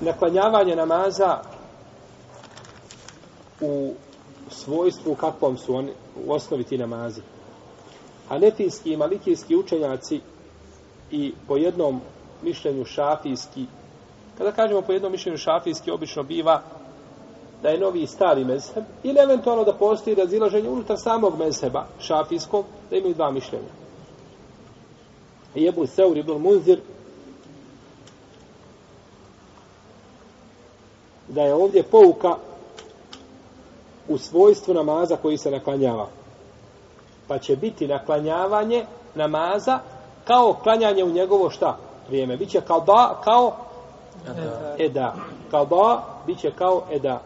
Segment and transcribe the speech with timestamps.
[0.00, 1.38] naklanjavanje namaza
[3.60, 3.94] u
[4.50, 5.92] svojstvu kakvom su oni
[6.26, 7.20] u osnovi ti namazi.
[8.28, 10.20] Hanefijski i malikijski učenjaci
[11.10, 12.00] i po jednom
[12.42, 13.66] mišljenju šafijski,
[14.38, 16.62] kada kažemo po jednom mišljenju šafijski, obično biva
[17.62, 22.64] da je novi i stari mezheb, ili eventualno da postoji razilaženje unutar samog mezheba šafijskog,
[22.90, 23.68] da imaju dva mišljenja.
[25.54, 26.80] Jebu Seur ibn Munzir
[31.30, 32.36] da je ovdje pouka
[34.08, 36.06] u svojstvu namaza koji se naklanjava.
[37.28, 38.84] Pa će biti naklanjavanje
[39.14, 39.78] namaza
[40.24, 41.76] kao klanjanje u njegovo šta?
[42.08, 42.36] Vrijeme.
[42.36, 43.56] Biće kao da, kao
[44.78, 45.14] eda.
[45.50, 47.22] Kao da, biće kao eda.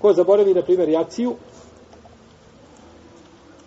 [0.00, 1.36] Ko zaboravi, na primjer, jaciju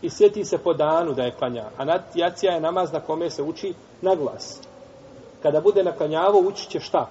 [0.02, 1.66] i sjeti se po danu da je klanja.
[1.78, 4.60] A jacija je namaz na kome se uči na glas.
[5.44, 7.08] Kada bude naklanjavo, ući će šta?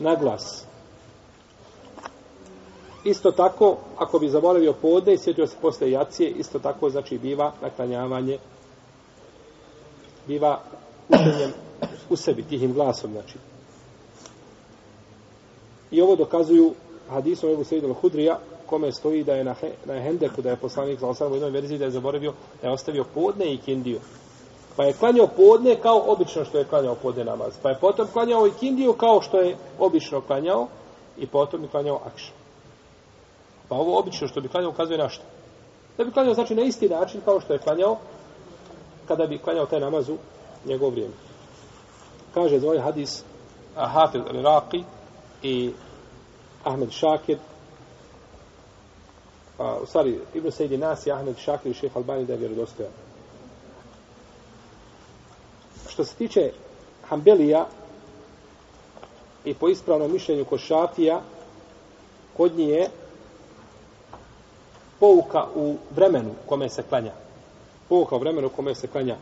[0.00, 0.64] Na glas.
[3.04, 7.52] Isto tako, ako bi zaboravio podne i sjetio se posle jacije, isto tako, znači, biva
[7.62, 8.38] naklanjavanje,
[10.26, 10.60] biva
[11.08, 11.52] učenjem
[12.10, 13.38] u sebi, tihim glasom, znači.
[15.90, 16.74] I ovo dokazuju
[17.10, 19.54] hadisom Ebu Sejid al-Hudrija, kome stoji da je na,
[19.84, 22.74] na Hendeku, da je poslanik za osam u jednoj verziji da je zaboravio, da je
[22.74, 24.00] ostavio podne i kindiju.
[24.80, 27.52] Pa je klanjao podne kao obično što je klanjao podne namaz.
[27.62, 30.66] Pa je potom klanjao i kindiju kao što je obično klanjao
[31.18, 32.34] i potom je klanjao akšan.
[33.68, 35.22] Pa ovo obično što bi klanjao ukazuje na što?
[35.98, 37.96] Da bi klanjao znači na isti način kao što je klanjao
[39.08, 40.16] kada bi klanjao taj namaz u
[40.66, 41.14] njegov vrijeme.
[42.34, 43.24] Kaže za ovaj hadis
[43.76, 44.84] Hafiz al-Iraqi
[45.42, 45.72] i
[46.64, 47.38] Ahmed Šakir
[49.58, 53.09] a, u stvari Ibn Sejdi Nas i Ahmed Šakir i šeha Albani da je vjerodostojan.
[56.00, 56.52] Što se tiče
[57.08, 57.66] Hanbelija
[59.44, 61.20] i po ispravnom mišljenju kod Šafija
[62.36, 62.88] kod nje je
[65.00, 67.12] pouka u vremenu kome se klanja.
[67.88, 69.16] Pouka u vremenu kome se klanja.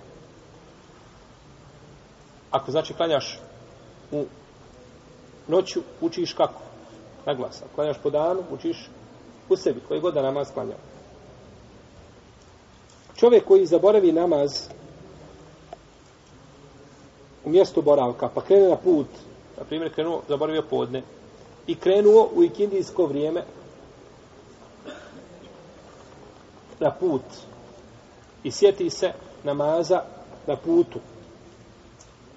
[2.51, 3.41] Ako znači klanjaš
[4.13, 4.25] u
[5.49, 6.61] noću, učiš kako?
[7.27, 7.63] Na glas.
[7.63, 8.91] Ako klanjaš po danu, učiš
[9.49, 10.77] u sebi, koji god da namaz klanja.
[13.17, 14.69] Čovjek koji zaboravi namaz
[17.49, 19.07] u mjestu boravka, pa krene na put,
[19.59, 21.03] na primjer, krenuo, zaboravio podne,
[21.67, 23.43] i krenuo u ikindijsko vrijeme,
[26.81, 27.23] na put
[28.45, 29.13] i sjeti se
[29.45, 30.03] namaza
[30.47, 30.99] na putu.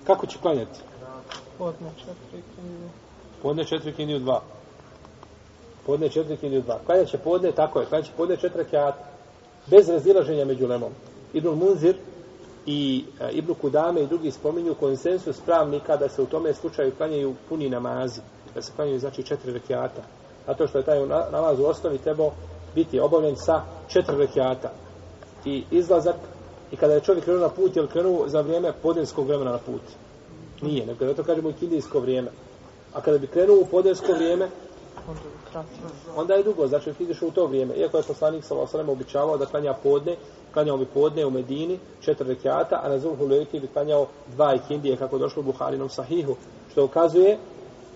[0.03, 0.79] Kako će klanjati?
[1.57, 2.89] Podne četiri kindiju.
[3.41, 4.41] Podne četiri kindiju dva.
[5.85, 6.79] Podne četiri kindiju dva.
[6.85, 9.05] Klanjat će podne, tako je, klanjat će podne četiri kjata.
[9.67, 10.91] Bez razilaženja među lemom.
[11.33, 11.95] Ibn Munzir
[12.65, 17.35] i e, Ibnu Kudame i drugi spominju konsensus pravnika da se u tome slučaju klanjaju
[17.49, 18.21] puni namazi.
[18.55, 20.01] Da se klanjaju znači četiri rekiata.
[20.47, 20.99] Zato što je taj
[21.31, 22.31] namaz u osnovi trebao
[22.75, 24.71] biti obavljen sa četiri rekiata.
[25.45, 26.15] I izlazak,
[26.71, 29.57] i kada je čovjek krenuo na put, je li krenuo za vrijeme podinskog vremena na
[29.57, 29.81] put?
[30.61, 32.31] Nije, nego da to kažemo i kindijsko vrijeme.
[32.93, 34.49] A kada bi krenuo u podinsko vrijeme,
[36.15, 37.73] onda je dugo, znači ti ideš u to vrijeme.
[37.73, 40.15] Iako je poslanik sa Losanem običavao da klanja podne,
[40.53, 44.97] klanjao bi podne u Medini, četiri rekiata, a na Zulhu Lejti bi klanjao dva ikindije,
[44.97, 46.35] kako došlo u Buharinom sahihu,
[46.71, 47.37] što ukazuje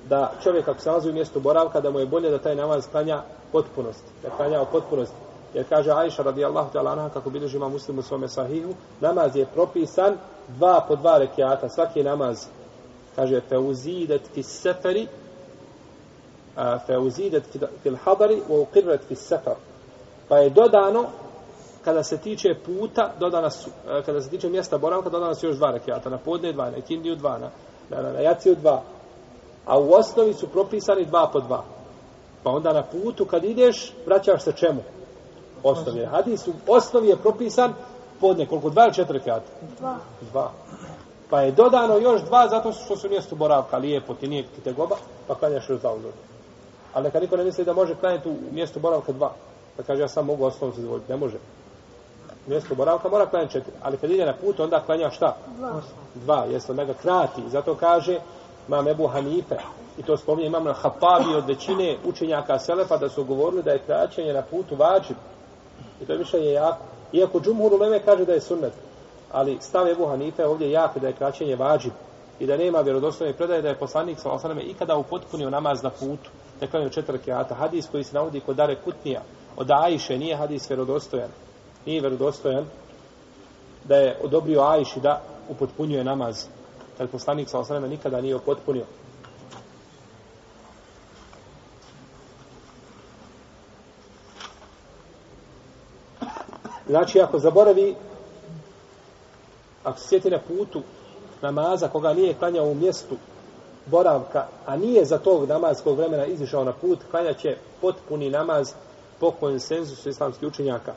[0.09, 2.87] da čovjek ako se nalazi u mjestu boravka, da mu je bolje da taj namaz
[2.91, 5.15] klanja potpunost, da klanja u potpunosti.
[5.53, 9.45] Jer kaže Aisha radijallahu ta'ala anha, kako bilježi ima muslim u svome sahihu, namaz je
[9.53, 10.17] propisan
[10.47, 12.47] dva po dva rekiata, svaki namaz,
[13.15, 15.07] kaže, fe uzidet fi seferi,
[16.85, 17.43] fe uzidet
[17.83, 19.53] fil hadari, u uqirret fi sefer.
[20.27, 21.05] Pa je dodano,
[21.83, 23.69] kada se tiče puta, dodana su,
[24.05, 27.15] kada se tiče mjesta boravka, dodana su još dva rekiata, na podne dva, na kindiju
[27.15, 27.49] dva, na,
[27.89, 28.81] na, na, na jaciju dva,
[29.65, 31.63] a u osnovi su propisani dva po dva.
[32.43, 34.81] Pa onda na putu kad ideš, vraćaš se čemu?
[35.63, 36.05] Osnovi.
[36.05, 37.73] Hadis u osnovi je propisan
[38.19, 38.69] podne, koliko?
[38.69, 39.51] Dva ili četiri kjata?
[39.79, 39.97] Dva.
[40.31, 40.51] Dva.
[41.29, 44.95] Pa je dodano još dva zato što su mjesto boravka lijepo, ti nije ti goba,
[45.27, 46.11] pa klanjaš još dva uzor.
[46.95, 49.31] Ali neka niko ne misli da može klanjati u mjesto boravka dva.
[49.77, 51.11] Pa kaže ja sam mogu osnovu se zavoditi.
[51.11, 51.37] Ne može.
[52.47, 53.73] Mjesto boravka mora klanjati četiri.
[53.81, 55.35] Ali kad ide na put, onda klanja šta?
[55.57, 55.81] Dva.
[56.15, 57.41] Dva, jeste mega krati.
[57.49, 58.19] Zato kaže,
[58.67, 59.55] imam Ebu Hanife,
[59.97, 63.79] i to spominje imam na Hapabi od većine učenjaka Selefa, da su govorili da je
[63.79, 65.17] kraćenje na putu vađib.
[66.01, 66.83] I to je mišljenje jako.
[67.13, 68.73] Iako Džumhur Uleme kaže da je sunnet,
[69.31, 71.93] ali stav Ebu Hanife ovdje jako da je kraćenje vađib
[72.39, 76.29] i da nema vjerodostojne predaje da je poslanik sa osaname ikada upotpunio namaz na putu,
[76.61, 77.55] ne klanjaju četiri rekiata.
[77.55, 79.21] Hadis koji se navodi kod Dare Kutnija,
[79.57, 81.29] od Ajše, nije hadis vjerodostojan.
[81.85, 82.65] Nije vjerodostojan
[83.83, 86.45] da je odobrio Ajši da upotpunjuje namaz.
[86.99, 88.85] Jer poslanik sa osreme nikada nije upotpunio.
[96.87, 97.95] Znači, ako zaboravi,
[99.83, 100.81] ako se sjeti na putu
[101.41, 103.15] namaza koga nije klanjao u mjestu
[103.85, 108.73] boravka, a nije za tog namazskog vremena izišao na put, klanjaće potpuni namaz
[109.19, 110.93] po konsenzusu islamskih učenjaka.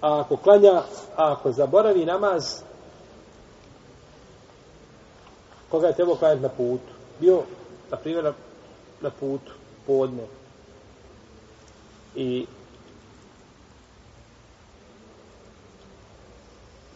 [0.00, 0.82] A ako klanja,
[1.16, 2.62] a ako zaboravi namaz,
[5.68, 6.92] koga je trebao klanjati na putu?
[7.20, 7.42] Bio,
[7.90, 8.32] na primjer, na,
[9.00, 9.52] na putu,
[9.86, 10.26] podne.
[12.14, 12.46] I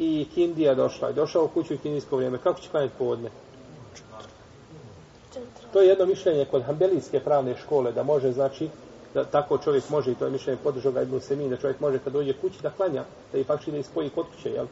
[0.02, 1.10] i Kindija došla.
[1.10, 2.38] I došao u kuću u Kindijsko vrijeme.
[2.38, 3.30] Kako će klanjati podne?
[5.72, 8.68] To je jedno mišljenje kod Hambelijske pravne škole, da može, znači,
[9.14, 11.98] da tako čovjek može, i to je mišljenje podržao ga Ibn Semin, da čovjek može
[11.98, 14.66] kad dođe kući da klanja, da ipak ide i spoji kod kuće, jel?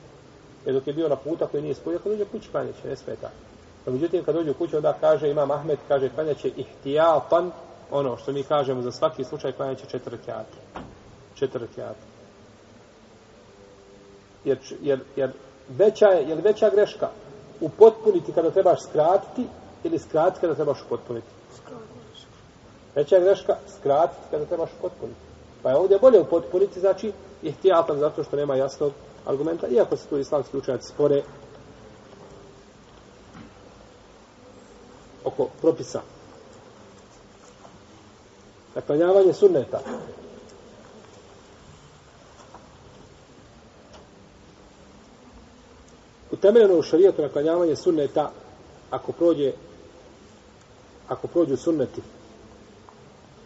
[0.67, 2.97] Jer dok je bio na puta koji nije spojio, kad dođe kući klanja će, ne
[2.97, 3.31] smeta.
[3.87, 7.51] No, međutim, kad dođe u kuću, onda kaže, ima Ahmed, kaže, klanja će ihtijapan,
[7.91, 10.57] ono što mi kažemo za svaki slučaj, klanja će četvrtjati.
[14.45, 15.31] Jer, jer, jer,
[15.69, 17.09] veća je, jer veća greška
[17.61, 19.47] upotpuniti kada trebaš skratiti
[19.85, 21.27] ili skratiti kada trebaš upotpuniti.
[22.95, 25.21] Veća je greška skratiti kada trebaš upotpuniti.
[25.63, 28.93] Pa je ovdje bolje upotpuniti, znači je htijatan zato što nema jasnog
[29.27, 31.23] argumenta, iako se tu islamski učenjaci spore
[35.25, 36.01] oko propisa.
[38.75, 39.81] Naklanjavanje sunneta.
[46.41, 48.31] Utemeljeno u šarijetu naklanjavanje sunneta
[48.91, 49.53] ako prođe
[51.09, 52.03] ako prođu sunneti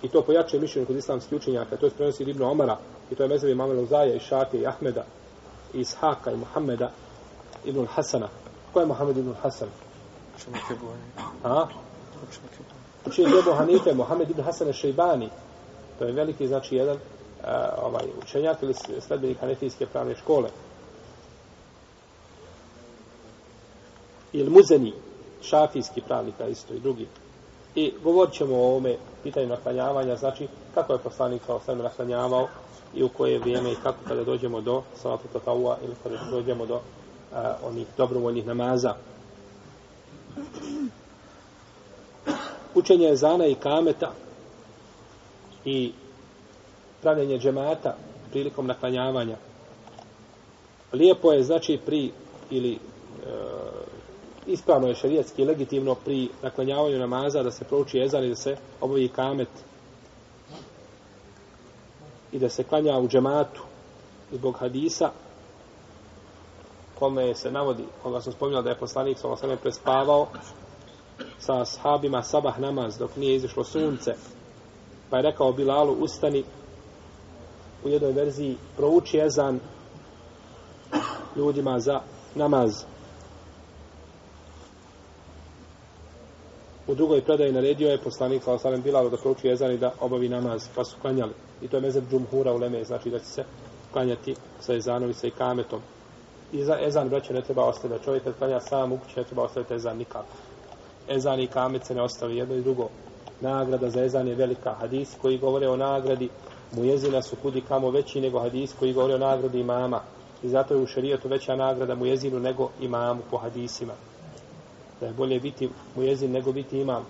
[0.03, 2.79] i to pojače mišljenje kod islamskih učenjaka, to je prenosi Ibn Omara
[3.11, 5.05] i to je mezhebi Mamela Uzaja i Šafije i Ahmeda
[5.75, 6.91] i Ishaka i Muhammeda
[7.65, 8.29] Ibn Hasana.
[8.73, 9.69] Ko je Muhammed Ibn Hasan?
[11.45, 11.67] A?
[13.07, 15.29] Učenje Ebu Hanife, Muhammed Ibn Hasan Šejbani.
[15.99, 17.49] To je veliki, znači, jedan uh,
[17.83, 20.49] ovaj, učenjak ili sledbenik Hanefijske pravne škole.
[24.35, 24.93] Ili muzeni,
[25.43, 27.07] šafijski pravnika isto i drugi.
[27.75, 32.49] I govorit ćemo o ovome pitanju naklanjavanja, znači kako je poslanik sa osam naklanjavao
[32.95, 36.81] i u koje vrijeme i kako kada dođemo do salatu tataua ili kada dođemo do
[37.35, 38.95] a, onih dobrovoljnih namaza.
[42.75, 44.13] Učenje zana i kameta
[45.65, 45.93] i
[47.03, 47.97] pravljenje džemata
[48.31, 49.37] prilikom naklanjavanja.
[50.93, 52.11] Lijepo je znači pri
[52.51, 52.79] ili e,
[54.47, 59.09] ispravno je šarijetski legitimno pri naklanjavanju namaza da se prouči ezan i da se obavi
[59.09, 59.49] kamet
[62.33, 63.63] i da se klanja u džematu
[64.33, 65.11] zbog hadisa
[66.99, 70.27] kome se navodi, koga sam spominjala da je poslanik sa osam prespavao
[71.39, 74.15] sa sahabima sabah namaz dok nije izišlo sunce
[75.11, 76.45] pa je rekao Bilalu ustani
[77.85, 79.61] u jednoj verziji prouči ezan
[81.37, 82.01] ljudima za
[82.35, 82.85] namaz.
[86.87, 90.69] U drugoj predaji naredio je poslanik sa osalem da prouči jezan i da obavi namaz,
[90.75, 91.33] pa su klanjali.
[91.63, 93.45] I to je mezeb džumhura u Leme, znači da će se
[93.93, 95.81] klanjati sa jezanom i sa ikametom.
[96.53, 98.05] I za ezan, braće, ne treba ostaviti.
[98.05, 100.37] Čovjek kad klanja sam u kući, ne treba ostaviti ezan nikako.
[101.09, 102.89] Ezan i kamet se ne ostavi jedno i drugo.
[103.41, 104.75] Nagrada za ezan je velika.
[104.75, 106.29] Hadis koji govore o nagradi
[106.73, 110.01] mu jezina su kudi kamo veći nego hadis koji govore o nagradi imama.
[110.43, 113.93] I zato je u šarijetu veća nagrada mu jezinu nego imamu po hadisima
[115.01, 117.07] da je bolje biti mujezin nego biti imam.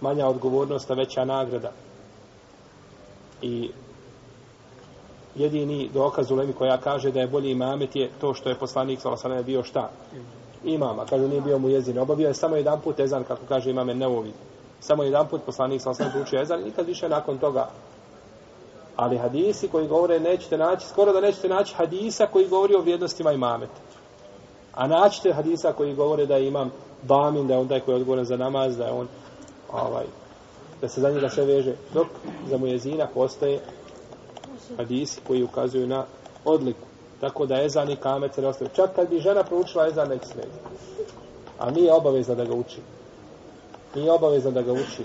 [0.00, 1.72] Manja odgovornost, a veća nagrada.
[3.42, 3.70] I
[5.34, 9.00] jedini dokaz u Lemi koja kaže da je bolji imamet je to što je poslanik
[9.00, 9.90] Salasana bio šta?
[10.64, 11.98] Imam, a kaže nije bio mujezin.
[11.98, 14.32] Obavio je samo jedan put ezan, kako kaže imame Neovi.
[14.80, 17.68] Samo jedan put poslanik Salasana učio ezan i nikad više nakon toga.
[18.96, 23.32] Ali hadisi koji govore nećete naći, skoro da nećete naći hadisa koji govori o vrijednostima
[23.32, 23.80] imameta.
[24.74, 26.70] A naćete hadisa koji govore da imam
[27.02, 29.08] bamin, da je on taj koji je odgovoran za namaz, da je on
[29.72, 30.04] ovaj,
[30.80, 31.74] da se za njega sve veže.
[31.94, 32.06] Dok
[32.50, 33.60] za mujezina postoje
[34.76, 36.04] hadisi koji ukazuju na
[36.44, 36.86] odliku.
[37.20, 38.70] Tako da ezan i kamet se ne ostaje.
[38.74, 40.58] Čak kad bi žena proučila ezan, neće smeti.
[41.58, 42.80] A nije obavezna da ga uči.
[43.94, 45.04] Nije obavezna da ga uči.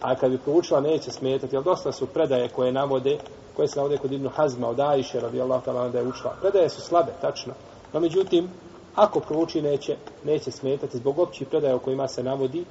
[0.00, 1.56] A kad bi proučila, neće smetati.
[1.56, 3.18] Jer dosta su predaje koje navode,
[3.56, 6.36] koje se navode kod Ibnu Hazma, od Ajše, radijallahu ta'ala, da je učila.
[6.40, 7.52] Predaje su slabe, tačno.
[7.92, 8.48] No međutim,
[8.94, 12.64] ako prouči neće, neće smetati zbog općih predaja u kojima se navodi,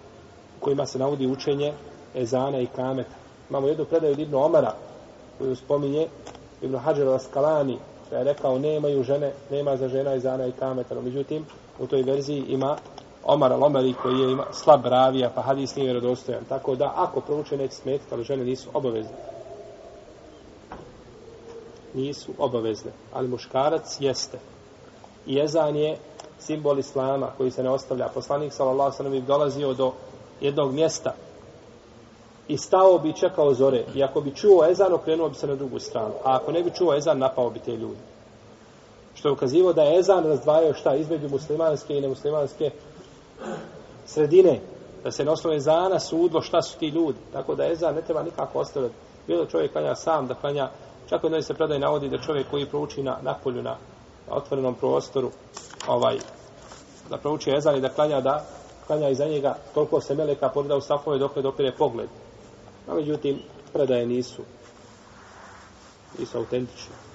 [0.57, 1.73] u kojima se navodi učenje
[2.15, 3.15] ezana i kameta.
[3.49, 4.73] Imamo jednu predaju od Ibnu Omara,
[5.37, 6.07] koju spominje
[6.61, 7.77] Ibnu al-Skalani
[8.09, 10.95] da je rekao nemaju žene, nema za žena ezana i kameta.
[10.95, 11.45] No međutim,
[11.79, 12.77] u toj verziji ima
[13.23, 16.43] Omar al-Omari koji je ima slab ravija, pa hadis nije vjerodostojan.
[16.49, 19.15] Tako da, ako prouče neće smetati, ali žene nisu obavezne.
[21.93, 22.91] Nisu obavezne.
[23.13, 24.39] Ali muškarac jeste.
[25.29, 25.97] I jezan je
[26.39, 28.07] simbol islama koji se ne ostavlja.
[28.13, 29.91] Poslanik sallallahu sallam bi dolazio do
[30.41, 31.13] jednog mjesta
[32.47, 33.83] i stao bi čekao zore.
[33.95, 36.13] I ako bi čuo ezan, okrenuo bi se na drugu stranu.
[36.23, 38.01] A ako ne bi čuo ezan, napao bi te ljudi.
[39.15, 42.71] Što je ukazivo da je ezan razdvajao šta između muslimanske i nemuslimanske
[44.05, 44.59] sredine.
[45.03, 47.19] Da se na osnovu ezana sudlo šta su ti ljudi.
[47.33, 48.95] Tako da ezan ne treba nikako ostaviti.
[49.27, 50.69] Bilo čovjek klanja sam da klanja,
[51.09, 53.77] čak od se predaj navodi da čovjek koji prouči na, na polju, na,
[54.29, 55.31] na otvorenom prostoru,
[55.87, 56.17] ovaj,
[57.09, 58.45] da prouči ezan i da klanja da
[58.87, 62.09] klanja iza njega, koliko se meleka pogleda u safove dok ne dopire pogled.
[62.87, 63.39] A međutim,
[63.73, 64.41] predaje nisu
[66.19, 67.08] nisu autentične.